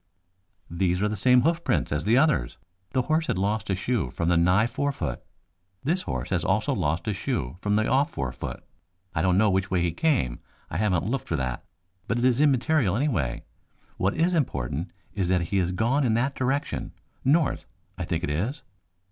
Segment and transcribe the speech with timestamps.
[0.67, 2.57] "These are the same hoofprints as the others.
[2.93, 5.23] The horse had lost a shoe from the nigh fore foot.
[5.83, 8.63] This horse also has lost a shoe from the off fore foot.
[9.13, 10.39] I don't know which way he came,
[10.71, 11.63] I haven't looked for that,
[12.07, 13.43] but it is immaterial anyway.
[13.97, 16.93] What is important is that he has gone in that direction
[17.23, 18.63] north, I think it is."